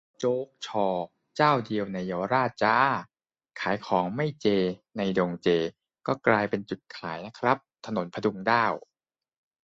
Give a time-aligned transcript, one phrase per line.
[0.19, 0.87] 'โจ๊ก 'ชอ'
[1.35, 2.77] เจ้าเดียวในเยาวราชจ้า'
[3.59, 4.47] ขายของไม่เจ
[4.97, 5.47] ในดงเจ
[6.07, 8.73] ก็กลายเป็นจุดขายนะครับ ถนนผดุงด้าว